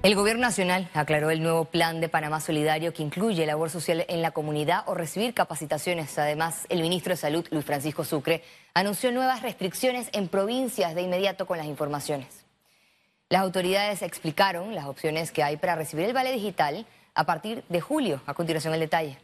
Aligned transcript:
El 0.00 0.14
Gobierno 0.14 0.42
Nacional 0.42 0.88
aclaró 0.94 1.30
el 1.30 1.42
nuevo 1.42 1.64
plan 1.64 2.00
de 2.00 2.08
Panamá 2.08 2.38
Solidario 2.40 2.94
que 2.94 3.02
incluye 3.02 3.44
labor 3.44 3.68
social 3.68 4.06
en 4.08 4.22
la 4.22 4.30
comunidad 4.30 4.84
o 4.86 4.94
recibir 4.94 5.34
capacitaciones. 5.34 6.16
Además, 6.20 6.66
el 6.68 6.82
ministro 6.82 7.12
de 7.12 7.16
Salud, 7.16 7.44
Luis 7.50 7.64
Francisco 7.64 8.04
Sucre, 8.04 8.44
anunció 8.74 9.10
nuevas 9.10 9.42
restricciones 9.42 10.08
en 10.12 10.28
provincias 10.28 10.94
de 10.94 11.02
inmediato 11.02 11.46
con 11.46 11.58
las 11.58 11.66
informaciones. 11.66 12.46
Las 13.28 13.42
autoridades 13.42 14.02
explicaron 14.02 14.72
las 14.76 14.86
opciones 14.86 15.32
que 15.32 15.42
hay 15.42 15.56
para 15.56 15.74
recibir 15.74 16.06
el 16.06 16.12
vale 16.12 16.30
digital 16.30 16.86
a 17.14 17.24
partir 17.24 17.64
de 17.68 17.80
julio. 17.80 18.22
A 18.26 18.34
continuación 18.34 18.74
el 18.74 18.80
detalle. 18.80 19.18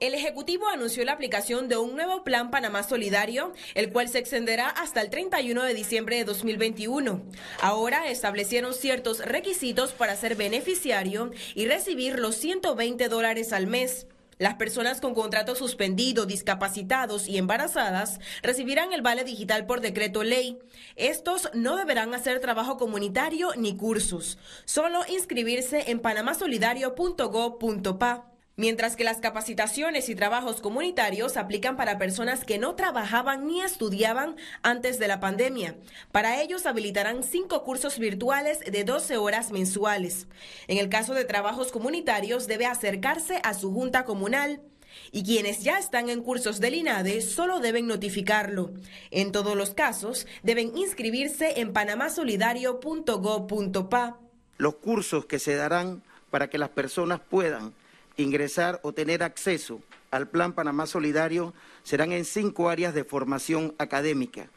El 0.00 0.12
Ejecutivo 0.12 0.66
anunció 0.68 1.04
la 1.04 1.12
aplicación 1.12 1.68
de 1.68 1.76
un 1.76 1.94
nuevo 1.94 2.24
plan 2.24 2.50
Panamá 2.50 2.82
Solidario, 2.82 3.52
el 3.74 3.92
cual 3.92 4.08
se 4.08 4.18
extenderá 4.18 4.68
hasta 4.68 5.00
el 5.00 5.08
31 5.08 5.62
de 5.62 5.72
diciembre 5.72 6.16
de 6.16 6.24
2021. 6.24 7.22
Ahora 7.60 8.08
establecieron 8.08 8.74
ciertos 8.74 9.20
requisitos 9.20 9.92
para 9.92 10.16
ser 10.16 10.34
beneficiario 10.34 11.30
y 11.54 11.66
recibir 11.66 12.18
los 12.18 12.34
120 12.34 13.08
dólares 13.08 13.52
al 13.52 13.68
mes. 13.68 14.08
Las 14.38 14.56
personas 14.56 15.00
con 15.00 15.14
contrato 15.14 15.54
suspendido, 15.54 16.26
discapacitados 16.26 17.28
y 17.28 17.38
embarazadas 17.38 18.18
recibirán 18.42 18.92
el 18.92 19.00
vale 19.00 19.22
digital 19.22 19.64
por 19.64 19.80
decreto 19.80 20.24
ley. 20.24 20.58
Estos 20.96 21.50
no 21.54 21.76
deberán 21.76 22.14
hacer 22.14 22.40
trabajo 22.40 22.78
comunitario 22.78 23.50
ni 23.56 23.76
cursos, 23.76 24.38
solo 24.64 25.02
inscribirse 25.08 25.92
en 25.92 26.00
panamasolidario.gov.pa. 26.00 28.33
Mientras 28.56 28.94
que 28.94 29.02
las 29.02 29.18
capacitaciones 29.18 30.08
y 30.08 30.14
trabajos 30.14 30.60
comunitarios 30.60 31.36
aplican 31.36 31.76
para 31.76 31.98
personas 31.98 32.44
que 32.44 32.58
no 32.58 32.76
trabajaban 32.76 33.48
ni 33.48 33.60
estudiaban 33.60 34.36
antes 34.62 35.00
de 35.00 35.08
la 35.08 35.18
pandemia. 35.18 35.74
Para 36.12 36.40
ellos 36.40 36.64
habilitarán 36.64 37.24
cinco 37.24 37.64
cursos 37.64 37.98
virtuales 37.98 38.60
de 38.60 38.84
12 38.84 39.16
horas 39.16 39.50
mensuales. 39.50 40.28
En 40.68 40.78
el 40.78 40.88
caso 40.88 41.14
de 41.14 41.24
trabajos 41.24 41.72
comunitarios 41.72 42.46
debe 42.46 42.66
acercarse 42.66 43.40
a 43.42 43.54
su 43.54 43.72
junta 43.72 44.04
comunal. 44.04 44.62
Y 45.10 45.24
quienes 45.24 45.64
ya 45.64 45.80
están 45.80 46.08
en 46.08 46.22
cursos 46.22 46.60
del 46.60 46.76
INADE 46.76 47.22
solo 47.22 47.58
deben 47.58 47.88
notificarlo. 47.88 48.70
En 49.10 49.32
todos 49.32 49.56
los 49.56 49.74
casos, 49.74 50.28
deben 50.44 50.78
inscribirse 50.78 51.60
en 51.60 51.72
panamasolidario.gov.pa. 51.72 54.20
Los 54.58 54.76
cursos 54.76 55.26
que 55.26 55.40
se 55.40 55.56
darán 55.56 56.04
para 56.30 56.48
que 56.48 56.58
las 56.58 56.68
personas 56.68 57.18
puedan 57.28 57.74
ingresar 58.16 58.80
o 58.82 58.92
tener 58.92 59.22
acceso 59.22 59.80
al 60.10 60.28
Plan 60.28 60.52
Panamá 60.52 60.86
Solidario 60.86 61.52
serán 61.82 62.12
en 62.12 62.24
cinco 62.24 62.68
áreas 62.68 62.94
de 62.94 63.04
formación 63.04 63.74
académica. 63.78 64.48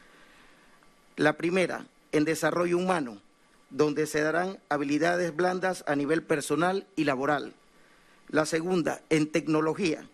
La 1.16 1.36
primera, 1.36 1.86
en 2.12 2.24
desarrollo 2.24 2.78
humano, 2.78 3.20
donde 3.70 4.06
se 4.06 4.20
darán 4.20 4.58
habilidades 4.68 5.34
blandas 5.34 5.84
a 5.86 5.96
nivel 5.96 6.22
personal 6.22 6.86
y 6.96 7.04
laboral. 7.04 7.54
La 8.28 8.46
segunda, 8.46 9.02
en 9.10 9.26
tecnología, 9.26 10.06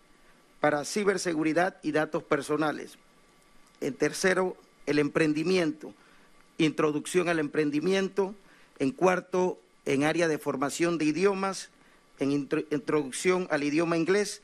para 0.59 0.83
ciberseguridad 0.83 1.77
y 1.83 1.91
datos 1.91 2.23
personales. 2.23 2.97
En 3.81 3.93
tercero, 3.93 4.57
el 4.87 4.99
emprendimiento, 4.99 5.93
introducción 6.57 7.29
al 7.29 7.39
emprendimiento. 7.39 8.33
En 8.79 8.91
cuarto, 8.91 9.59
en 9.85 10.03
área 10.03 10.27
de 10.27 10.39
formación 10.39 10.97
de 10.97 11.05
idiomas 11.05 11.69
en 12.19 12.31
introducción 12.31 13.47
al 13.49 13.63
idioma 13.63 13.97
inglés 13.97 14.41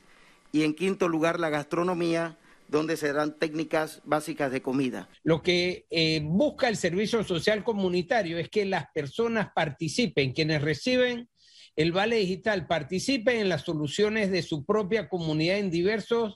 y 0.52 0.62
en 0.64 0.74
quinto 0.74 1.08
lugar 1.08 1.40
la 1.40 1.50
gastronomía 1.50 2.38
donde 2.68 2.96
se 2.96 3.12
dan 3.12 3.38
técnicas 3.38 4.00
básicas 4.04 4.50
de 4.50 4.62
comida. 4.62 5.08
Lo 5.22 5.42
que 5.42 5.86
eh, 5.90 6.20
busca 6.24 6.68
el 6.68 6.76
Servicio 6.76 7.22
Social 7.22 7.64
Comunitario 7.64 8.38
es 8.38 8.48
que 8.48 8.64
las 8.64 8.86
personas 8.94 9.50
participen, 9.54 10.32
quienes 10.32 10.62
reciben 10.62 11.28
el 11.76 11.92
vale 11.92 12.16
digital, 12.16 12.66
participen 12.66 13.40
en 13.40 13.48
las 13.48 13.62
soluciones 13.62 14.30
de 14.30 14.42
su 14.42 14.64
propia 14.64 15.08
comunidad 15.08 15.58
en 15.58 15.70
diversas 15.70 16.34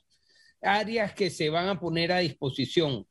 áreas 0.62 1.14
que 1.14 1.30
se 1.30 1.50
van 1.50 1.68
a 1.68 1.80
poner 1.80 2.12
a 2.12 2.18
disposición. 2.18 3.06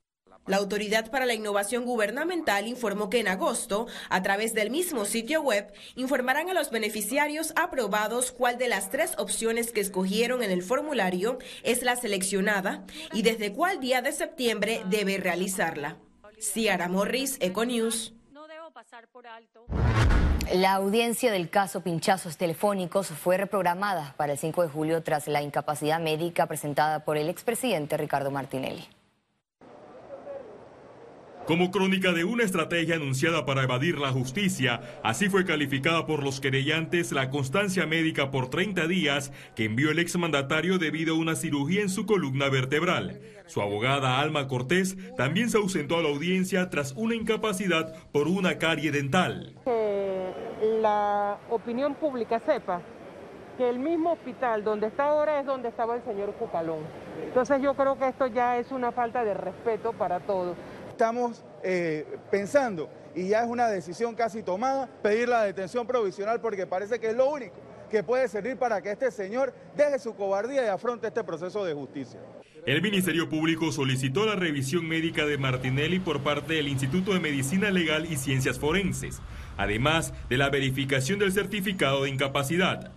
La 0.47 0.57
Autoridad 0.57 1.09
para 1.09 1.25
la 1.25 1.33
Innovación 1.33 1.85
Gubernamental 1.85 2.67
informó 2.67 3.09
que 3.09 3.19
en 3.19 3.27
agosto, 3.27 3.87
a 4.09 4.21
través 4.21 4.53
del 4.53 4.69
mismo 4.69 5.05
sitio 5.05 5.41
web, 5.41 5.73
informarán 5.95 6.51
a 6.51 6.53
los 6.53 6.69
beneficiarios 6.69 7.51
aprobados 7.55 8.31
cuál 8.31 8.59
de 8.59 8.67
las 8.67 8.91
tres 8.91 9.13
opciones 9.17 9.71
que 9.71 9.81
escogieron 9.81 10.43
en 10.43 10.51
el 10.51 10.61
formulario 10.61 11.39
es 11.63 11.81
la 11.81 11.95
seleccionada 11.95 12.83
y 13.11 13.23
desde 13.23 13.53
cuál 13.53 13.79
día 13.79 14.03
de 14.03 14.11
septiembre 14.11 14.83
debe 14.87 15.17
realizarla. 15.17 15.97
Ciara 16.39 16.89
Morris, 16.89 17.37
Econews. 17.39 18.13
La 20.53 20.73
audiencia 20.73 21.31
del 21.31 21.49
caso 21.49 21.81
pinchazos 21.81 22.37
telefónicos 22.37 23.07
fue 23.07 23.37
reprogramada 23.37 24.13
para 24.15 24.33
el 24.33 24.37
5 24.37 24.61
de 24.61 24.67
julio 24.69 25.01
tras 25.01 25.27
la 25.27 25.41
incapacidad 25.41 25.99
médica 25.99 26.45
presentada 26.45 27.03
por 27.03 27.17
el 27.17 27.29
expresidente 27.29 27.97
Ricardo 27.97 28.29
Martinelli. 28.29 28.87
Como 31.47 31.69
crónica 31.69 32.11
de 32.11 32.23
una 32.23 32.43
estrategia 32.43 32.95
anunciada 32.95 33.45
para 33.45 33.61
evadir 33.61 33.99
la 33.99 34.11
justicia, 34.11 34.81
así 35.03 35.29
fue 35.29 35.45
calificada 35.45 36.07
por 36.07 36.23
los 36.23 36.41
querellantes 36.41 37.11
la 37.11 37.29
constancia 37.29 37.85
médica 37.85 38.31
por 38.31 38.49
30 38.49 38.87
días 38.87 39.31
que 39.55 39.65
envió 39.65 39.91
el 39.91 39.99
exmandatario 39.99 40.79
debido 40.79 41.13
a 41.13 41.19
una 41.19 41.35
cirugía 41.35 41.83
en 41.83 41.89
su 41.89 42.07
columna 42.07 42.49
vertebral. 42.49 43.21
Su 43.45 43.61
abogada 43.61 44.19
Alma 44.19 44.47
Cortés 44.47 44.97
también 45.17 45.51
se 45.51 45.59
ausentó 45.59 45.97
a 45.99 46.01
la 46.01 46.09
audiencia 46.09 46.71
tras 46.71 46.93
una 46.93 47.13
incapacidad 47.13 47.93
por 48.11 48.27
una 48.27 48.57
carie 48.57 48.91
dental. 48.91 49.53
Que 49.65 50.31
la 50.81 51.37
opinión 51.51 51.93
pública 51.93 52.39
sepa 52.39 52.81
que 53.59 53.69
el 53.69 53.77
mismo 53.77 54.13
hospital 54.13 54.63
donde 54.63 54.87
está 54.87 55.05
ahora 55.05 55.39
es 55.39 55.45
donde 55.45 55.69
estaba 55.69 55.95
el 55.95 56.03
señor 56.03 56.33
Cucalón. 56.33 56.79
Entonces 57.23 57.61
yo 57.61 57.75
creo 57.75 57.97
que 57.97 58.07
esto 58.07 58.25
ya 58.27 58.57
es 58.57 58.71
una 58.71 58.91
falta 58.91 59.23
de 59.23 59.33
respeto 59.35 59.93
para 59.93 60.19
todos 60.21 60.57
estamos 60.95 61.43
eh, 61.61 62.05
pensando, 62.31 62.89
y 63.13 63.27
ya 63.27 63.43
es 63.43 63.49
una 63.49 63.67
decisión 63.67 64.15
casi 64.15 64.41
tomada, 64.43 64.87
pedir 65.03 65.27
la 65.27 65.43
detención 65.43 65.85
provisional 65.85 66.39
porque 66.39 66.65
parece 66.65 66.99
que 66.99 67.09
es 67.09 67.15
lo 67.17 67.29
único 67.29 67.55
que 67.91 68.01
puede 68.01 68.29
servir 68.29 68.55
para 68.55 68.81
que 68.81 68.91
este 68.91 69.11
señor 69.11 69.53
deje 69.75 69.99
su 69.99 70.15
cobardía 70.15 70.63
y 70.63 70.67
afronte 70.67 71.07
este 71.07 71.21
proceso 71.23 71.65
de 71.65 71.73
justicia. 71.73 72.19
El 72.65 72.81
Ministerio 72.81 73.29
Público 73.29 73.73
solicitó 73.73 74.25
la 74.25 74.35
revisión 74.35 74.87
médica 74.87 75.25
de 75.25 75.37
Martinelli 75.37 75.99
por 75.99 76.23
parte 76.23 76.53
del 76.53 76.69
Instituto 76.69 77.13
de 77.13 77.19
Medicina 77.19 77.69
Legal 77.71 78.09
y 78.09 78.15
Ciencias 78.15 78.57
Forenses, 78.57 79.19
además 79.57 80.13
de 80.29 80.37
la 80.37 80.49
verificación 80.49 81.19
del 81.19 81.33
certificado 81.33 82.03
de 82.03 82.09
incapacidad. 82.09 82.89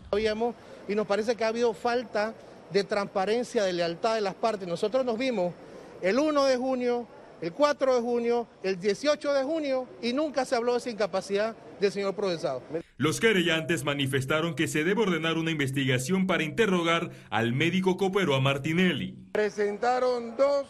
y 0.89 0.95
nos 0.95 1.07
parece 1.07 1.35
que 1.35 1.43
ha 1.45 1.49
habido 1.49 1.75
falta 1.75 2.33
de 2.71 2.85
transparencia, 2.85 3.65
de 3.65 3.73
lealtad 3.73 4.15
de 4.15 4.21
las 4.21 4.35
partes. 4.35 4.69
Nosotros 4.69 5.05
nos 5.05 5.19
vimos 5.19 5.53
el 6.01 6.19
1 6.19 6.45
de 6.45 6.57
junio 6.57 7.07
el 7.41 7.53
4 7.53 7.97
de 7.97 8.01
junio, 8.01 8.47
el 8.63 8.79
18 8.79 9.33
de 9.33 9.45
junio 9.45 9.87
y 10.03 10.13
nunca 10.13 10.45
se 10.45 10.57
habló 10.57 10.73
de 10.73 10.79
esa 10.79 10.91
incapacidad 10.91 11.57
del 11.81 11.93
señor 11.93 12.15
procesado. 12.15 12.63
Los 12.97 13.21
querellantes 13.21 13.85
manifestaron 13.85 14.55
que 14.55 14.67
se 14.67 14.85
debe 14.85 15.03
ordenar 15.03 15.39
una 15.39 15.51
investigación 15.51 16.27
para 16.27 16.43
interrogar 16.43 17.11
al 17.31 17.53
médico 17.53 17.97
copero 17.97 18.35
a 18.35 18.41
Martinelli. 18.41 19.17
Presentaron 19.33 20.37
dos 20.37 20.67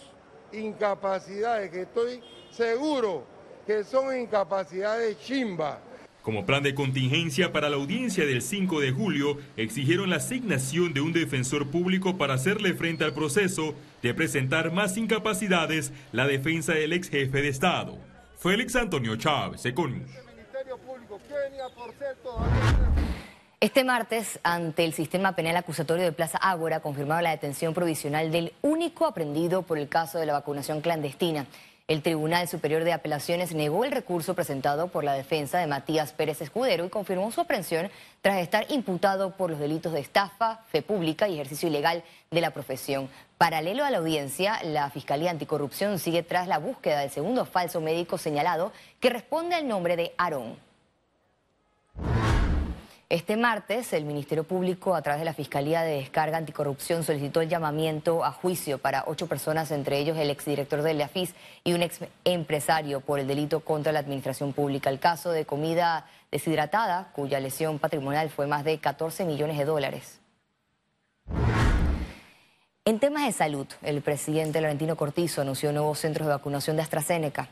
incapacidades 0.53 1.71
que 1.71 1.83
estoy 1.83 2.21
seguro 2.51 3.25
que 3.67 3.85
son 3.85 4.17
incapacidades 4.19 5.19
chimba. 5.21 5.81
Como 6.29 6.45
plan 6.45 6.63
de 6.63 6.75
contingencia 6.75 7.53
para 7.53 7.71
la 7.71 7.77
audiencia 7.77 8.27
del 8.27 8.43
5 8.43 8.81
de 8.81 8.93
julio, 8.93 9.39
exigieron 9.57 10.11
la 10.11 10.17
asignación 10.17 10.93
de 10.93 11.01
un 11.01 11.15
defensor 11.15 11.71
público 11.71 12.19
para 12.19 12.35
hacerle 12.35 12.75
frente 12.75 13.03
al 13.05 13.15
proceso 13.15 13.75
de 14.03 14.13
presentar 14.13 14.71
más 14.71 14.99
incapacidades 14.99 15.91
la 16.13 16.27
defensa 16.27 16.75
del 16.75 16.93
ex 16.93 17.09
jefe 17.09 17.41
de 17.41 17.49
Estado. 17.49 17.97
Félix 18.39 18.77
Antonio 18.77 19.17
Chávez, 19.17 19.65
Econius. 19.65 20.11
Este 23.61 23.83
martes, 23.83 24.39
ante 24.43 24.85
el 24.85 24.93
sistema 24.93 25.35
penal 25.35 25.57
acusatorio 25.57 26.05
de 26.05 26.13
Plaza 26.13 26.37
Ágora, 26.37 26.81
confirmaba 26.81 27.23
la 27.23 27.31
detención 27.31 27.73
provisional 27.73 28.31
del 28.31 28.53
único 28.61 29.07
aprendido 29.07 29.63
por 29.63 29.79
el 29.79 29.89
caso 29.89 30.19
de 30.19 30.27
la 30.27 30.35
vacunación 30.35 30.83
clandestina. 30.83 31.47
El 31.89 32.03
Tribunal 32.03 32.47
Superior 32.49 32.85
de 32.85 32.93
Apelaciones 32.93 33.55
negó 33.55 33.83
el 33.83 33.93
recurso 33.93 34.35
presentado 34.35 34.89
por 34.89 35.05
la 35.05 35.15
defensa 35.15 35.57
de 35.57 35.67
Matías 35.67 36.13
Pérez 36.13 36.43
Escudero 36.43 36.85
y 36.85 36.91
confirmó 36.91 37.33
su 37.33 37.41
aprehensión 37.41 37.91
tras 38.21 38.43
estar 38.43 38.71
imputado 38.71 39.31
por 39.31 39.49
los 39.49 39.59
delitos 39.59 39.95
de 39.95 40.01
estafa, 40.01 40.61
fe 40.71 40.83
pública 40.83 41.29
y 41.29 41.37
ejercicio 41.37 41.71
ilegal 41.71 42.05
de 42.31 42.43
la 42.43 42.51
profesión. 42.51 43.09
Paralelo 43.39 43.87
a 43.87 43.91
la 43.91 43.99
audiencia, 43.99 44.61
la 44.65 44.91
Fiscalía 44.91 45.31
Anticorrupción 45.31 45.99
sigue 45.99 46.23
tras 46.23 46.47
la 46.47 46.59
búsqueda 46.59 47.01
del 47.01 47.11
segundo 47.11 47.47
falso 47.47 47.81
médico 47.81 48.19
señalado 48.19 48.71
que 49.01 49.09
responde 49.09 49.55
al 49.55 49.67
nombre 49.67 49.97
de 49.97 50.13
Aarón. 50.19 50.68
Este 53.11 53.39
martes, 53.39 53.95
el 53.95 54.05
Ministerio 54.05 54.45
Público, 54.45 54.95
a 54.95 55.01
través 55.01 55.23
de 55.23 55.25
la 55.25 55.33
Fiscalía 55.33 55.81
de 55.81 55.95
Descarga 55.95 56.37
Anticorrupción, 56.37 57.05
solicitó 57.05 57.41
el 57.41 57.49
llamamiento 57.49 58.23
a 58.23 58.33
juicio 58.33 58.77
para 58.77 59.05
ocho 59.07 59.27
personas, 59.27 59.71
entre 59.71 59.99
ellos 59.99 60.19
el 60.19 60.29
exdirector 60.29 60.83
del 60.83 61.01
AFIS 61.01 61.35
y 61.65 61.73
un 61.73 61.81
ex 61.81 62.01
empresario 62.25 63.01
por 63.01 63.19
el 63.19 63.27
delito 63.27 63.61
contra 63.61 63.93
la 63.93 64.01
administración 64.01 64.53
pública. 64.53 64.91
El 64.91 64.99
caso 64.99 65.31
de 65.31 65.47
comida 65.47 66.05
deshidratada, 66.31 67.11
cuya 67.15 67.41
lesión 67.41 67.79
patrimonial 67.79 68.29
fue 68.29 68.47
más 68.47 68.63
de 68.63 68.79
14 68.79 69.25
millones 69.25 69.57
de 69.57 69.65
dólares. 69.65 70.21
En 72.85 72.99
temas 72.99 73.25
de 73.25 73.33
salud, 73.33 73.67
el 73.81 74.03
presidente 74.03 74.61
Laurentino 74.61 74.97
Cortizo 74.97 75.41
anunció 75.41 75.73
nuevos 75.73 75.99
centros 75.99 76.27
de 76.27 76.35
vacunación 76.35 76.77
de 76.77 76.83
AstraZeneca. 76.83 77.49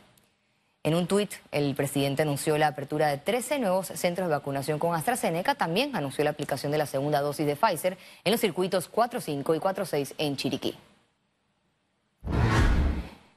En 0.87 0.95
un 0.95 1.09
tuit, 1.09 1.33
el 1.51 1.75
presidente 1.75 2.23
anunció 2.23 2.57
la 2.59 2.69
apertura 2.69 3.09
de 3.09 3.19
13 3.19 3.59
nuevos 3.59 3.89
centros 3.89 4.29
de 4.29 4.35
vacunación 4.37 4.79
con 4.79 4.95
AstraZeneca. 4.95 5.57
También 5.57 5.97
anunció 5.97 6.23
la 6.23 6.31
aplicación 6.31 6.71
de 6.71 6.79
la 6.79 6.87
segunda 6.87 7.21
dosis 7.23 7.45
de 7.45 7.57
Pfizer 7.57 7.99
en 8.23 8.31
los 8.31 8.41
circuitos 8.41 8.89
4.5 8.93 9.57
y 9.57 9.59
4.6 9.59 10.15
en 10.17 10.37
Chiriquí. 10.37 10.77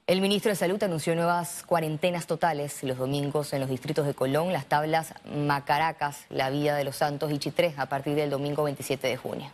El 0.06 0.22
ministro 0.22 0.52
de 0.52 0.58
Salud 0.58 0.84
anunció 0.84 1.16
nuevas 1.16 1.64
cuarentenas 1.66 2.28
totales 2.28 2.84
los 2.84 3.00
domingos 3.00 3.52
en 3.52 3.62
los 3.62 3.70
distritos 3.72 4.06
de 4.06 4.14
Colón, 4.14 4.54
Las 4.54 4.68
Tablas, 4.68 5.16
Macaracas, 5.26 6.28
La 6.30 6.52
Villa 6.52 6.76
de 6.76 6.84
los 6.84 6.98
Santos 6.98 7.32
y 7.32 7.40
Chitré 7.40 7.74
a 7.78 7.88
partir 7.88 8.14
del 8.14 8.30
domingo 8.30 8.62
27 8.62 9.08
de 9.08 9.18
junio. 9.18 9.52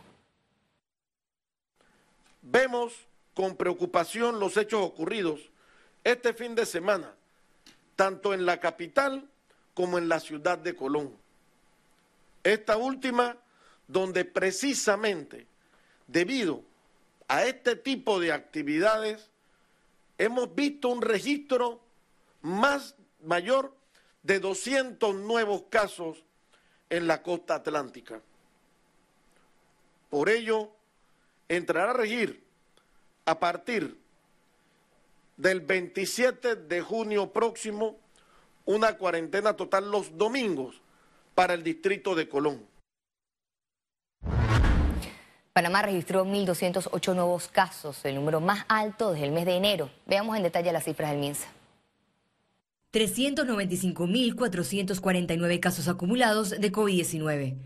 Vemos 2.42 2.92
con 3.32 3.56
preocupación 3.56 4.38
los 4.38 4.58
hechos 4.58 4.82
ocurridos 4.82 5.40
este 6.04 6.34
fin 6.34 6.54
de 6.54 6.66
semana 6.66 7.15
tanto 7.96 8.34
en 8.34 8.46
la 8.46 8.60
capital 8.60 9.28
como 9.74 9.98
en 9.98 10.08
la 10.08 10.20
ciudad 10.20 10.58
de 10.58 10.76
Colón. 10.76 11.16
Esta 12.44 12.76
última, 12.76 13.36
donde 13.88 14.24
precisamente 14.24 15.46
debido 16.06 16.62
a 17.28 17.44
este 17.44 17.74
tipo 17.74 18.20
de 18.20 18.32
actividades 18.32 19.30
hemos 20.18 20.54
visto 20.54 20.88
un 20.88 21.02
registro 21.02 21.80
más 22.42 22.94
mayor 23.24 23.74
de 24.22 24.38
200 24.38 25.14
nuevos 25.16 25.64
casos 25.68 26.24
en 26.90 27.06
la 27.06 27.22
costa 27.22 27.56
atlántica. 27.56 28.20
Por 30.10 30.28
ello, 30.28 30.70
entrará 31.48 31.90
a 31.90 31.94
regir 31.94 32.44
a 33.24 33.38
partir 33.38 33.98
del 35.36 35.60
27 35.60 36.56
de 36.56 36.80
junio 36.80 37.32
próximo 37.32 37.98
una 38.64 38.96
cuarentena 38.96 39.54
total 39.54 39.90
los 39.90 40.16
domingos 40.16 40.80
para 41.34 41.52
el 41.54 41.62
distrito 41.62 42.14
de 42.14 42.26
Colón. 42.28 42.64
Panamá 45.52 45.82
registró 45.82 46.24
1.208 46.26 47.14
nuevos 47.14 47.48
casos, 47.48 48.04
el 48.04 48.16
número 48.16 48.40
más 48.40 48.64
alto 48.68 49.12
desde 49.12 49.26
el 49.26 49.32
mes 49.32 49.46
de 49.46 49.56
enero. 49.56 49.88
Veamos 50.06 50.36
en 50.36 50.42
detalle 50.42 50.70
las 50.72 50.84
cifras 50.84 51.12
del 51.12 51.20
MINSA. 51.20 51.46
395.449 52.92 55.60
casos 55.60 55.88
acumulados 55.88 56.50
de 56.50 56.72
COVID-19. 56.72 57.56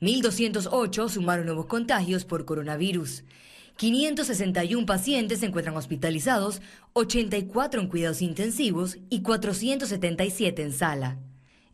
1.208 0.00 1.08
sumaron 1.08 1.46
nuevos 1.46 1.66
contagios 1.66 2.24
por 2.24 2.44
coronavirus. 2.44 3.22
561 3.78 4.84
pacientes 4.86 5.38
se 5.38 5.46
encuentran 5.46 5.76
hospitalizados, 5.76 6.60
84 6.94 7.80
en 7.80 7.86
cuidados 7.86 8.22
intensivos 8.22 8.98
y 9.08 9.22
477 9.22 10.62
en 10.62 10.72
sala. 10.72 11.20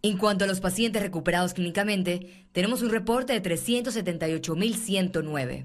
En 0.02 0.18
cuanto 0.18 0.44
a 0.44 0.46
los 0.46 0.60
pacientes 0.60 1.00
recuperados 1.00 1.54
clínicamente, 1.54 2.46
tenemos 2.52 2.82
un 2.82 2.90
reporte 2.90 3.32
de 3.32 3.42
378.109. 3.42 5.64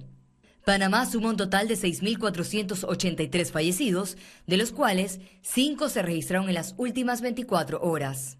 Panamá 0.63 1.06
suma 1.06 1.31
un 1.31 1.36
total 1.36 1.68
de 1.68 1.75
6.483 1.75 3.51
fallecidos, 3.51 4.15
de 4.47 4.56
los 4.56 4.71
cuales 4.71 5.19
5 5.42 5.89
se 5.89 6.01
registraron 6.01 6.47
en 6.47 6.56
las 6.56 6.74
últimas 6.77 7.19
24 7.19 7.81
horas. 7.81 8.38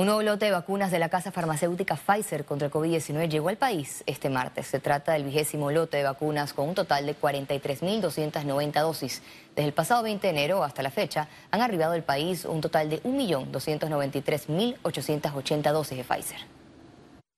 Un 0.00 0.06
nuevo 0.06 0.22
lote 0.22 0.46
de 0.46 0.52
vacunas 0.52 0.90
de 0.90 0.98
la 0.98 1.10
casa 1.10 1.30
farmacéutica 1.30 1.94
Pfizer 1.94 2.46
contra 2.46 2.68
el 2.68 2.72
COVID-19 2.72 3.28
llegó 3.28 3.50
al 3.50 3.58
país 3.58 4.02
este 4.06 4.30
martes. 4.30 4.66
Se 4.66 4.80
trata 4.80 5.12
del 5.12 5.24
vigésimo 5.24 5.70
lote 5.70 5.98
de 5.98 6.04
vacunas 6.04 6.54
con 6.54 6.70
un 6.70 6.74
total 6.74 7.04
de 7.04 7.14
43.290 7.14 8.80
dosis. 8.80 9.22
Desde 9.54 9.68
el 9.68 9.74
pasado 9.74 10.02
20 10.02 10.26
de 10.26 10.32
enero 10.32 10.64
hasta 10.64 10.82
la 10.82 10.90
fecha 10.90 11.28
han 11.50 11.60
arribado 11.60 11.92
al 11.92 12.02
país 12.02 12.46
un 12.46 12.62
total 12.62 12.88
de 12.88 13.02
1.293.880 13.02 15.70
dosis 15.70 15.98
de 15.98 16.04
Pfizer. 16.04 16.38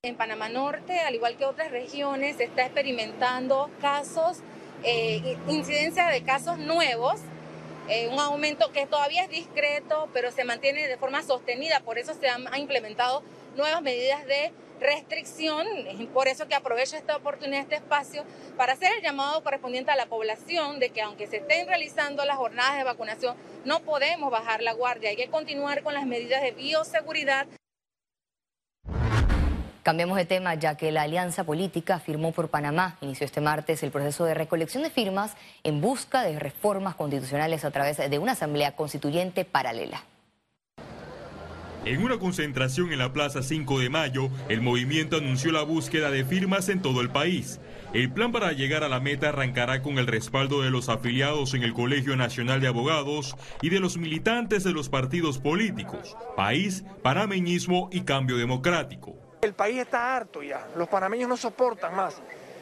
En 0.03 0.15
Panamá 0.15 0.47
Norte, 0.47 1.01
al 1.01 1.15
igual 1.15 1.35
que 1.35 1.43
otras 1.43 1.69
regiones, 1.69 2.37
se 2.37 2.45
está 2.45 2.63
experimentando 2.63 3.69
casos, 3.81 4.37
eh, 4.85 5.37
incidencia 5.49 6.07
de 6.07 6.23
casos 6.23 6.59
nuevos 6.59 7.19
eh, 7.89 8.07
un 8.07 8.19
aumento 8.19 8.71
que 8.71 8.85
todavía 8.85 9.23
es 9.23 9.29
discreto, 9.29 10.07
pero 10.13 10.31
se 10.31 10.45
mantiene 10.45 10.87
de 10.87 10.97
forma 10.97 11.21
sostenida. 11.21 11.81
Por 11.81 11.97
eso 11.97 12.13
se 12.13 12.29
han, 12.29 12.45
implementado 12.57 13.23
nuevas 13.55 13.81
medidas 13.81 14.25
de 14.25 14.53
restricción. 14.79 15.67
Por 16.13 16.27
eso 16.27 16.47
que 16.47 16.55
aprovecho 16.55 16.95
esta 16.95 17.17
oportunidad, 17.17 17.61
este 17.61 17.75
espacio, 17.75 18.23
para 18.57 18.73
hacer 18.73 18.91
el 18.95 19.03
llamado 19.03 19.43
correspondiente 19.43 19.91
a 19.91 19.95
la 19.95 20.05
población 20.05 20.79
de 20.79 20.91
que 20.91 21.01
aunque 21.01 21.27
se 21.27 21.37
estén 21.37 21.67
realizando 21.67 22.23
las 22.25 22.37
jornadas 22.37 22.77
de 22.77 22.83
vacunación, 22.83 23.35
no 23.65 23.81
podemos 23.81 24.31
bajar 24.31 24.61
la 24.61 24.73
guardia. 24.73 25.09
Hay 25.09 25.15
que 25.15 25.29
continuar 25.29 25.83
con 25.83 25.93
las 25.93 26.05
medidas 26.05 26.41
de 26.41 26.51
bioseguridad. 26.51 27.47
Cambiamos 29.83 30.15
de 30.15 30.23
tema 30.23 30.55
ya 30.55 30.77
que 30.77 30.93
la 30.93 31.01
Alianza 31.01 31.43
Política 31.43 31.99
firmó 31.99 32.31
por 32.31 32.47
Panamá 32.47 32.95
inició 33.01 33.25
este 33.25 33.41
martes 33.41 33.83
el 33.83 33.91
proceso 33.91 34.23
de 34.23 34.33
recolección 34.33 34.81
de 34.81 34.89
firmas 34.89 35.35
en 35.63 35.81
busca 35.81 36.21
de 36.23 36.39
reformas 36.39 36.95
constitucionales 36.95 37.65
a 37.65 37.71
través 37.71 37.97
de 37.97 38.17
una 38.17 38.31
asamblea 38.31 38.77
constituyente 38.77 39.43
paralela. 39.43 40.05
En 41.83 42.01
una 42.01 42.17
concentración 42.17 42.93
en 42.93 42.99
la 42.99 43.11
Plaza 43.11 43.43
5 43.43 43.77
de 43.81 43.89
Mayo, 43.89 44.29
el 44.47 44.61
movimiento 44.61 45.17
anunció 45.17 45.51
la 45.51 45.63
búsqueda 45.63 46.11
de 46.11 46.23
firmas 46.23 46.69
en 46.69 46.81
todo 46.81 47.01
el 47.01 47.09
país. 47.09 47.59
El 47.93 48.09
plan 48.09 48.31
para 48.31 48.53
llegar 48.53 48.85
a 48.85 48.87
la 48.87 49.01
meta 49.01 49.29
arrancará 49.29 49.81
con 49.81 49.99
el 49.99 50.07
respaldo 50.07 50.61
de 50.61 50.71
los 50.71 50.87
afiliados 50.87 51.53
en 51.55 51.63
el 51.63 51.73
Colegio 51.73 52.15
Nacional 52.15 52.61
de 52.61 52.67
Abogados 52.67 53.35
y 53.61 53.67
de 53.67 53.81
los 53.81 53.97
militantes 53.97 54.63
de 54.63 54.71
los 54.71 54.87
partidos 54.87 55.39
políticos, 55.39 56.15
País, 56.37 56.85
Panameñismo 57.01 57.89
y 57.91 58.03
Cambio 58.03 58.37
Democrático. 58.37 59.32
El 59.43 59.53
país 59.53 59.77
está 59.79 60.15
harto 60.15 60.41
ya, 60.41 60.65
los 60.77 60.87
panameños 60.87 61.27
no 61.27 61.35
soportan 61.35 61.93
más 61.93 62.21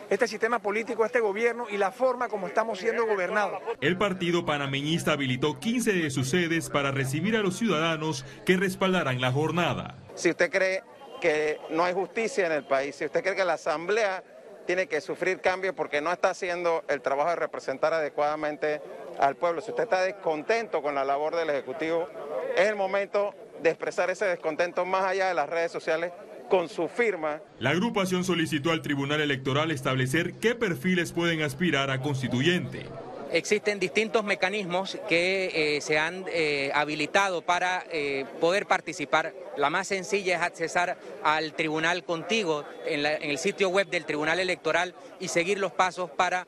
este 0.10 0.28
sistema 0.28 0.58
político, 0.58 1.06
este 1.06 1.20
gobierno 1.20 1.68
y 1.70 1.78
la 1.78 1.92
forma 1.92 2.28
como 2.28 2.48
estamos 2.48 2.80
siendo 2.80 3.06
gobernados. 3.06 3.62
El 3.80 4.00
partido 4.00 4.46
panameñista 4.46 5.12
habilitó 5.12 5.60
15 5.60 5.94
de 5.94 6.10
sus 6.10 6.32
sedes 6.32 6.72
para 6.72 6.90
recibir 6.90 7.38
a 7.38 7.42
los 7.42 7.56
ciudadanos 7.56 8.26
que 8.44 8.58
respaldarán 8.58 9.22
la 9.22 9.32
jornada. 9.32 9.96
Si 10.16 10.32
usted 10.32 10.50
cree 10.52 10.84
que 11.22 11.60
no 11.70 11.86
hay 11.86 11.94
justicia 11.94 12.48
en 12.48 12.52
el 12.52 12.66
país, 12.66 12.96
si 12.96 13.06
usted 13.06 13.22
cree 13.22 13.36
que 13.36 13.46
la 13.46 13.54
Asamblea 13.54 14.24
tiene 14.66 14.88
que 14.88 15.02
sufrir 15.02 15.40
cambios 15.40 15.76
porque 15.76 16.02
no 16.02 16.12
está 16.12 16.32
haciendo 16.32 16.84
el 16.88 17.02
trabajo 17.02 17.30
de 17.30 17.36
representar 17.36 17.94
adecuadamente 17.94 18.82
al 19.20 19.36
pueblo, 19.36 19.62
si 19.62 19.70
usted 19.70 19.84
está 19.84 20.02
descontento 20.02 20.82
con 20.82 20.96
la 20.96 21.06
labor 21.06 21.36
del 21.36 21.52
Ejecutivo, 21.52 22.10
es 22.58 22.68
el 22.68 22.76
momento 22.76 23.36
de 23.62 23.70
expresar 23.70 24.10
ese 24.10 24.26
descontento 24.26 24.84
más 24.84 25.06
allá 25.06 25.28
de 25.28 25.36
las 25.36 25.48
redes 25.48 25.72
sociales 25.72 26.12
con 26.52 26.68
su 26.68 26.90
firma. 26.90 27.40
La 27.60 27.70
agrupación 27.70 28.26
solicitó 28.26 28.72
al 28.72 28.82
Tribunal 28.82 29.22
Electoral 29.22 29.72
establecer 29.72 30.34
qué 30.34 30.54
perfiles 30.54 31.14
pueden 31.14 31.42
aspirar 31.44 31.90
a 31.90 32.02
constituyente. 32.02 32.88
Existen 33.32 33.80
distintos 33.80 34.26
mecanismos 34.26 34.98
que 35.08 35.78
eh, 35.78 35.82
se 35.82 35.98
han 35.98 36.26
eh, 36.28 36.70
habilitado 36.74 37.42
para 37.42 37.86
eh, 37.90 38.26
poder 38.42 38.66
participar. 38.66 39.34
La 39.56 39.70
más 39.70 39.88
sencilla 39.88 40.36
es 40.36 40.42
accesar 40.42 40.98
al 41.24 41.54
tribunal 41.54 42.04
contigo 42.04 42.66
en, 42.86 43.06
el 43.06 43.38
sitio 43.38 43.70
web 43.70 43.88
del 43.90 44.06
Tribunal 44.06 44.40
Electoral 44.40 44.94
y 45.20 45.30
seguir 45.30 45.60
los 45.60 45.72
pasos 45.72 46.10
para 46.10 46.48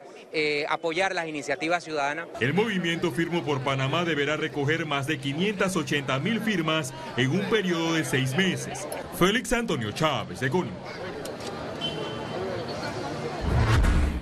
apoyar 0.68 1.14
las 1.14 1.28
iniciativas 1.28 1.84
ciudadanas. 1.84 2.28
El 2.40 2.54
movimiento 2.54 3.12
Firmo 3.12 3.44
por 3.44 3.62
Panamá 3.62 4.04
deberá 4.04 4.36
recoger 4.36 4.86
más 4.86 5.06
de 5.06 5.20
580 5.20 6.18
mil 6.20 6.42
firmas 6.42 6.94
en 7.18 7.32
un 7.32 7.50
periodo 7.50 7.94
de 7.94 8.04
seis 8.04 8.36
meses. 8.36 8.88
Félix 9.20 9.54
Antonio 9.54 9.92
Chávez, 9.92 10.42
Econ. 10.42 10.70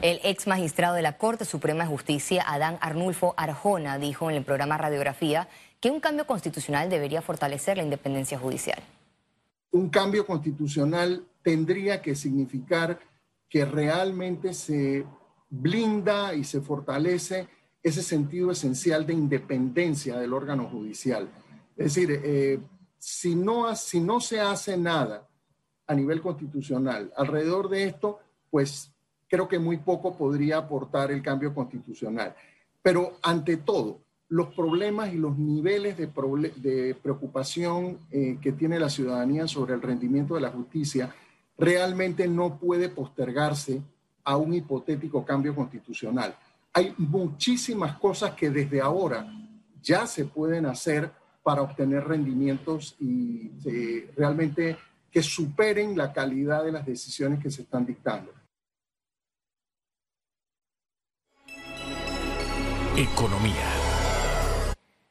El 0.02 0.20
ex 0.24 0.48
magistrado 0.48 0.96
de 0.96 1.04
la 1.04 1.20
Corte 1.20 1.46
Suprema 1.46 1.84
de 1.84 1.90
Justicia, 1.92 2.44
Adán 2.48 2.80
Arnulfo 2.82 3.36
Arjona, 3.38 4.00
dijo 4.00 4.32
en 4.32 4.36
el 4.36 4.44
programa 4.44 4.76
Radiografía 4.76 5.48
que 5.80 5.92
un 5.92 6.00
cambio 6.00 6.26
constitucional 6.26 6.90
debería 6.90 7.22
fortalecer 7.22 7.78
la 7.78 7.84
independencia 7.84 8.40
judicial. 8.40 8.82
Un 9.70 9.90
cambio 9.90 10.26
constitucional 10.26 11.24
tendría 11.44 12.02
que 12.02 12.16
significar 12.16 13.00
que 13.48 13.64
realmente 13.64 14.56
se 14.56 15.06
blinda 15.52 16.34
y 16.34 16.46
se 16.46 16.62
fortalece 16.62 17.48
ese 17.84 18.02
sentido 18.02 18.50
esencial 18.50 19.06
de 19.06 19.14
independencia 19.14 20.18
del 20.18 20.34
órgano 20.34 20.68
judicial. 20.68 21.30
Es 21.78 21.94
decir, 21.94 22.22
eh, 22.24 22.60
si 22.98 23.36
no, 23.36 23.76
si 23.76 24.00
no 24.00 24.20
se 24.20 24.40
hace 24.40 24.78
nada 24.78 25.28
a 25.86 25.94
nivel 25.94 26.22
constitucional 26.22 27.14
alrededor 27.16 27.70
de 27.70 27.84
esto, 27.84 28.20
pues 28.50 28.92
creo 29.32 29.48
que 29.48 29.60
muy 29.60 29.78
poco 29.78 30.18
podría 30.18 30.58
aportar 30.58 31.10
el 31.10 31.24
cambio 31.24 31.56
constitucional. 31.56 32.36
Pero 32.82 33.14
ante 33.24 33.56
todo, 33.56 34.02
los 34.28 34.54
problemas 34.54 35.14
y 35.14 35.18
los 35.18 35.38
niveles 35.38 35.98
de, 35.98 36.08
de 36.58 36.96
preocupación 36.96 38.00
eh, 38.12 38.38
que 38.42 38.52
tiene 38.52 38.78
la 38.78 38.90
ciudadanía 38.90 39.48
sobre 39.48 39.74
el 39.74 39.82
rendimiento 39.82 40.36
de 40.36 40.42
la 40.42 40.50
justicia 40.50 41.16
realmente 41.58 42.28
no 42.28 42.60
puede 42.60 42.90
postergarse 42.90 43.82
a 44.26 44.36
un 44.36 44.54
hipotético 44.54 45.24
cambio 45.24 45.56
constitucional. 45.56 46.36
Hay 46.74 46.94
muchísimas 46.98 47.98
cosas 48.00 48.32
que 48.32 48.50
desde 48.50 48.82
ahora 48.82 49.26
ya 49.82 50.08
se 50.08 50.26
pueden 50.26 50.66
hacer 50.66 51.10
para 51.42 51.62
obtener 51.62 52.04
rendimientos 52.04 52.96
y 53.00 53.52
eh, 53.66 54.12
realmente 54.16 54.78
que 55.10 55.24
superen 55.24 55.98
la 55.98 56.12
calidad 56.12 56.66
de 56.66 56.72
las 56.74 56.86
decisiones 56.86 57.40
que 57.42 57.52
se 57.52 57.62
están 57.62 57.86
dictando. 57.86 58.32
Economía. 62.98 63.56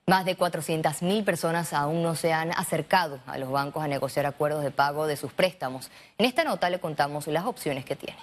Más 0.06 0.26
de 0.26 0.36
400.000 0.36 1.24
personas 1.24 1.72
aún 1.72 2.02
no 2.02 2.14
se 2.14 2.30
han 2.30 2.52
acercado 2.52 3.20
a 3.26 3.38
los 3.38 3.50
bancos 3.50 3.82
a 3.82 3.88
negociar 3.88 4.26
acuerdos 4.26 4.62
de 4.62 4.70
pago 4.70 5.06
de 5.06 5.16
sus 5.16 5.32
préstamos. 5.32 5.90
En 6.18 6.26
esta 6.26 6.44
nota 6.44 6.68
le 6.68 6.78
contamos 6.78 7.26
las 7.28 7.46
opciones 7.46 7.86
que 7.86 7.96
tiene. 7.96 8.18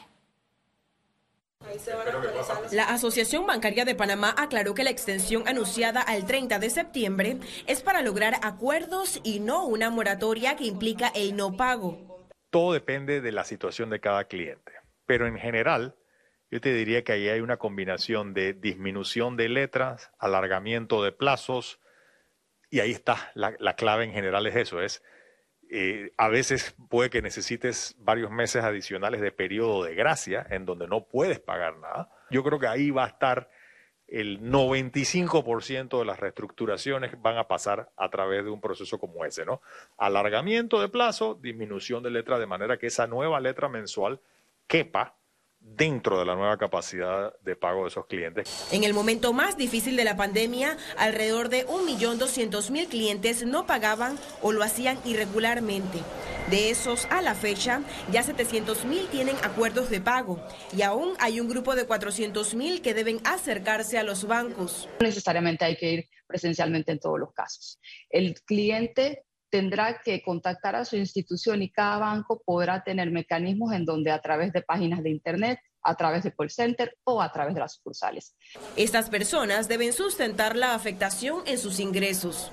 La 2.71 2.83
Asociación 2.83 3.47
Bancaria 3.47 3.83
de 3.83 3.95
Panamá 3.95 4.35
aclaró 4.37 4.75
que 4.75 4.83
la 4.83 4.91
extensión 4.91 5.47
anunciada 5.47 6.01
al 6.01 6.27
30 6.27 6.59
de 6.59 6.69
septiembre 6.69 7.39
es 7.65 7.81
para 7.81 8.03
lograr 8.03 8.35
acuerdos 8.43 9.19
y 9.23 9.39
no 9.39 9.65
una 9.65 9.89
moratoria 9.89 10.55
que 10.55 10.65
implica 10.65 11.07
el 11.15 11.35
no 11.35 11.57
pago. 11.57 12.27
Todo 12.51 12.73
depende 12.73 13.21
de 13.21 13.31
la 13.31 13.43
situación 13.43 13.89
de 13.89 13.99
cada 13.99 14.25
cliente, 14.25 14.73
pero 15.07 15.25
en 15.25 15.37
general 15.37 15.95
yo 16.49 16.61
te 16.61 16.73
diría 16.73 17.03
que 17.03 17.13
ahí 17.13 17.29
hay 17.29 17.41
una 17.41 17.57
combinación 17.57 18.33
de 18.33 18.53
disminución 18.53 19.35
de 19.35 19.49
letras, 19.49 20.11
alargamiento 20.17 21.03
de 21.03 21.11
plazos, 21.11 21.79
y 22.69 22.79
ahí 22.79 22.91
está, 22.91 23.31
la, 23.33 23.75
clave 23.75 24.05
en 24.05 24.11
general 24.11 24.45
es 24.47 24.55
eso, 24.55 24.81
es 24.81 25.03
eh, 25.69 26.13
a 26.17 26.29
veces 26.29 26.75
puede 26.89 27.09
que 27.09 27.21
necesites 27.21 27.95
varios 27.99 28.31
meses 28.31 28.63
adicionales 28.63 29.19
de 29.19 29.31
periodo 29.31 29.83
de 29.83 29.95
gracia 29.95 30.45
en 30.49 30.65
donde 30.65 30.87
no 30.87 31.07
puedes 31.07 31.39
pagar 31.41 31.77
nada. 31.77 32.09
Yo 32.29 32.41
creo 32.43 32.57
que 32.57 32.67
ahí 32.67 32.89
va 32.89 33.03
a 33.03 33.07
estar 33.07 33.49
el 34.07 34.39
95% 34.41 35.99
de 35.99 36.05
las 36.05 36.19
reestructuraciones 36.19 37.21
van 37.21 37.37
a 37.37 37.47
pasar 37.47 37.91
a 37.97 38.09
través 38.09 38.45
de 38.45 38.49
un 38.49 38.61
proceso 38.61 38.97
como 38.99 39.25
ese, 39.25 39.45
¿no? 39.45 39.61
Alargamiento 39.97 40.79
de 40.79 40.87
plazo, 40.87 41.35
disminución 41.35 42.03
de 42.03 42.11
letra 42.11 42.39
de 42.39 42.47
manera 42.47 42.77
que 42.77 42.87
esa 42.87 43.05
nueva 43.05 43.41
letra 43.41 43.67
mensual 43.67 44.21
quepa 44.65 45.16
dentro 45.77 46.17
de 46.19 46.25
la 46.25 46.35
nueva 46.35 46.57
capacidad 46.57 47.33
de 47.41 47.55
pago 47.55 47.83
de 47.83 47.89
esos 47.89 48.07
clientes. 48.07 48.67
En 48.71 48.83
el 48.83 48.93
momento 48.93 49.31
más 49.31 49.57
difícil 49.57 49.95
de 49.95 50.03
la 50.03 50.17
pandemia, 50.17 50.75
alrededor 50.97 51.49
de 51.49 51.67
1.200.000 51.67 52.87
clientes 52.87 53.45
no 53.45 53.67
pagaban 53.67 54.17
o 54.41 54.51
lo 54.51 54.63
hacían 54.63 54.97
irregularmente. 55.05 55.99
De 56.49 56.69
esos, 56.69 57.05
a 57.11 57.21
la 57.21 57.35
fecha, 57.35 57.81
ya 58.11 58.23
700.000 58.23 59.09
tienen 59.09 59.35
acuerdos 59.43 59.89
de 59.89 60.01
pago 60.01 60.39
y 60.75 60.81
aún 60.81 61.13
hay 61.19 61.39
un 61.39 61.47
grupo 61.47 61.75
de 61.75 61.87
400.000 61.87 62.81
que 62.81 62.93
deben 62.93 63.19
acercarse 63.25 63.97
a 63.99 64.03
los 64.03 64.25
bancos. 64.25 64.89
No 64.99 65.07
necesariamente 65.07 65.65
hay 65.65 65.75
que 65.75 65.91
ir 65.91 66.09
presencialmente 66.25 66.91
en 66.91 66.99
todos 66.99 67.19
los 67.19 67.33
casos. 67.33 67.79
El 68.09 68.41
cliente 68.41 69.26
tendrá 69.49 70.01
que 70.03 70.21
contactar 70.21 70.75
a 70.75 70.85
su 70.85 70.97
institución 70.97 71.61
y 71.61 71.71
cada 71.71 71.99
banco 71.99 72.41
podrá 72.45 72.83
tener 72.83 73.11
mecanismos 73.11 73.73
en 73.73 73.85
donde 73.85 74.11
a 74.11 74.21
través 74.21 74.51
de 74.53 74.61
páginas 74.61 75.03
de 75.03 75.09
Internet, 75.09 75.59
a 75.81 75.95
través 75.95 76.23
de 76.23 76.33
call 76.33 76.49
center 76.49 76.97
o 77.05 77.21
a 77.21 77.31
través 77.31 77.53
de 77.53 77.61
las 77.61 77.75
sucursales. 77.75 78.35
Estas 78.75 79.09
personas 79.09 79.67
deben 79.67 79.93
sustentar 79.93 80.55
la 80.55 80.73
afectación 80.73 81.43
en 81.45 81.57
sus 81.57 81.79
ingresos. 81.79 82.51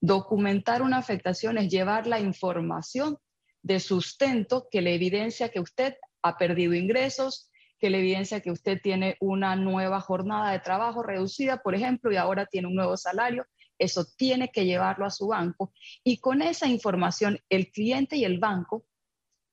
Documentar 0.00 0.82
una 0.82 0.98
afectación 0.98 1.56
es 1.56 1.70
llevar 1.70 2.06
la 2.06 2.20
información 2.20 3.16
de 3.62 3.80
sustento 3.80 4.68
que 4.70 4.82
le 4.82 4.94
evidencia 4.94 5.48
que 5.48 5.60
usted 5.60 5.94
ha 6.22 6.36
perdido 6.36 6.74
ingresos, 6.74 7.50
que 7.78 7.88
le 7.88 8.00
evidencia 8.00 8.40
que 8.40 8.50
usted 8.50 8.78
tiene 8.82 9.16
una 9.20 9.56
nueva 9.56 10.00
jornada 10.00 10.52
de 10.52 10.58
trabajo 10.58 11.02
reducida, 11.02 11.58
por 11.62 11.74
ejemplo, 11.74 12.12
y 12.12 12.16
ahora 12.16 12.44
tiene 12.46 12.68
un 12.68 12.74
nuevo 12.74 12.96
salario 12.98 13.46
eso 13.78 14.04
tiene 14.16 14.50
que 14.50 14.64
llevarlo 14.64 15.06
a 15.06 15.10
su 15.10 15.28
banco 15.28 15.72
y 16.02 16.18
con 16.18 16.42
esa 16.42 16.66
información 16.66 17.40
el 17.48 17.70
cliente 17.70 18.16
y 18.16 18.24
el 18.24 18.38
banco 18.38 18.84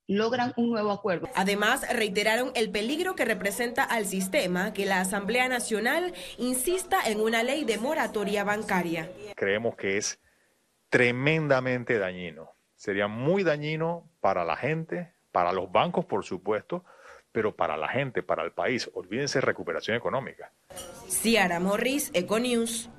logran 0.07 0.53
un 0.57 0.69
nuevo 0.69 0.91
acuerdo. 0.91 1.29
Además, 1.35 1.85
reiteraron 1.93 2.51
el 2.55 2.69
peligro 2.69 3.15
que 3.15 3.25
representa 3.25 3.83
al 3.83 4.05
sistema 4.05 4.73
que 4.73 4.85
la 4.85 4.99
Asamblea 4.99 5.47
Nacional 5.47 6.13
insista 6.37 6.99
en 7.05 7.21
una 7.21 7.43
ley 7.43 7.63
de 7.63 7.77
moratoria 7.77 8.43
bancaria. 8.43 9.09
Creemos 9.35 9.75
que 9.75 9.97
es 9.97 10.19
tremendamente 10.89 11.97
dañino. 11.97 12.51
Sería 12.75 13.07
muy 13.07 13.43
dañino 13.43 14.09
para 14.19 14.43
la 14.43 14.57
gente, 14.57 15.13
para 15.31 15.53
los 15.53 15.71
bancos, 15.71 16.05
por 16.05 16.25
supuesto, 16.25 16.83
pero 17.31 17.55
para 17.55 17.77
la 17.77 17.87
gente, 17.87 18.23
para 18.23 18.43
el 18.43 18.51
país. 18.51 18.89
Olvídense 18.93 19.39
recuperación 19.39 19.95
económica. 19.95 20.51
Ciara 21.07 21.59
Morris, 21.59 22.11
Econews. 22.13 22.89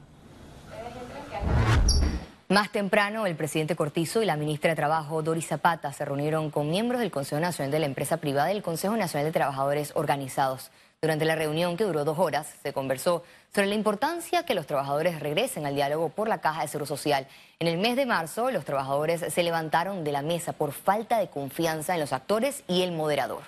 Más 2.52 2.71
temprano, 2.71 3.25
el 3.25 3.35
presidente 3.35 3.76
Cortizo 3.76 4.21
y 4.21 4.26
la 4.26 4.37
ministra 4.37 4.68
de 4.68 4.76
Trabajo, 4.76 5.23
Doris 5.23 5.47
Zapata, 5.47 5.90
se 5.94 6.04
reunieron 6.04 6.50
con 6.50 6.68
miembros 6.68 7.00
del 7.00 7.11
Consejo 7.11 7.40
Nacional 7.40 7.73
de 7.73 7.78
la 7.78 7.87
Empresa 7.87 8.18
Privada 8.18 8.52
y 8.52 8.56
el 8.56 8.62
Consejo 8.62 8.94
Nacional 8.94 9.25
de 9.25 9.32
Trabajadores 9.32 9.92
Organizados. 9.94 10.71
Durante 11.00 11.25
la 11.25 11.35
reunión, 11.35 11.78
que 11.78 11.85
duró 11.85 12.04
dos 12.04 12.18
horas, 12.18 12.54
se 12.62 12.75
conversó 12.75 13.25
sobre 13.54 13.68
la 13.68 13.75
importancia 13.75 14.44
que 14.44 14.54
los 14.54 14.66
trabajadores 14.66 15.18
regresen 15.21 15.64
al 15.64 15.76
diálogo 15.76 16.11
por 16.11 16.28
la 16.28 16.42
Caja 16.42 16.61
de 16.61 16.68
Seguro 16.68 16.85
Social. 16.85 17.26
En 17.59 17.68
el 17.68 17.78
mes 17.78 17.97
de 17.97 18.04
marzo, 18.04 18.50
los 18.50 18.66
trabajadores 18.66 19.25
se 19.32 19.42
levantaron 19.42 20.04
de 20.04 20.12
la 20.12 20.21
mesa 20.21 20.52
por 20.52 20.73
falta 20.73 21.21
de 21.21 21.30
confianza 21.30 21.94
en 21.94 22.00
los 22.00 22.12
actores 22.12 22.64
y 22.68 22.82
el 22.82 22.92
moderador. 22.92 23.44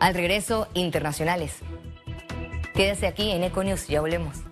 Al 0.00 0.12
regreso, 0.12 0.68
internacionales. 0.74 1.60
Quédese 2.74 3.06
aquí 3.06 3.30
en 3.30 3.42
Econews, 3.42 3.88
ya 3.88 4.02
volvemos. 4.02 4.49